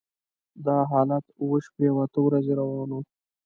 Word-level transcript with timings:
دا 0.65 0.77
حالت 0.91 1.25
اوه 1.41 1.57
شپې 1.65 1.85
او 1.91 1.97
اته 2.05 2.19
ورځې 2.23 2.53
روان 2.59 2.89
و. 2.93 2.97